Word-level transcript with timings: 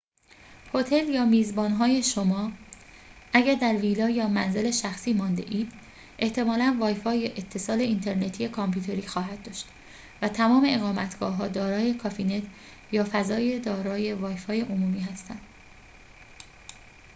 هتل 0.73 1.09
یا 1.09 1.25
میزبان‌های 1.25 2.03
شما 2.03 2.51
اگر 3.33 3.55
در 3.61 3.73
ویلا 3.75 4.09
یا 4.09 4.27
منزل 4.27 4.71
شخصی 4.71 5.13
مانده‌اید 5.13 5.73
احتمالاً‌ 6.19 6.75
وای‌فای 6.79 7.19
یا 7.19 7.31
اتصال 7.33 7.79
اینترنتی 7.81 8.47
کامپیوتری 8.49 9.01
خواهد 9.07 9.43
داشت 9.43 9.65
و 10.21 10.27
تمام 10.27 10.65
اقامتگاه‌ها 10.69 11.47
دارای 11.47 11.93
کافی‌نت 11.93 12.43
یا 12.91 13.07
فضای 13.11 13.59
دارای 13.59 14.13
وای‌فای 14.13 14.61
عمومی 14.61 14.99
هستند 14.99 15.41